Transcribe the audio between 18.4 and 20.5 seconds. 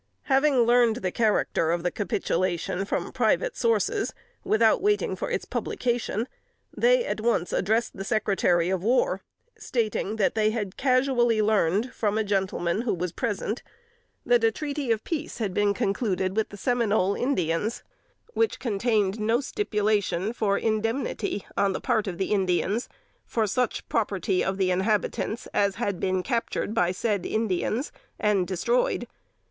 contained "no stipulation